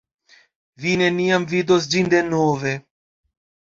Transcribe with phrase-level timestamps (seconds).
[0.85, 2.77] Vi neniam vidos ĝin denove.